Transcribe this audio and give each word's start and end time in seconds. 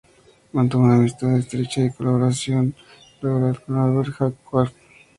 Mantuvo 0.53 0.85
una 0.85 0.95
amistad 0.95 1.29
y 1.35 1.41
estrecha 1.41 1.87
colaboración 1.93 2.73
laboral 3.21 3.61
con 3.63 3.77
Albert 3.77 4.09
Jacquard. 4.17 4.71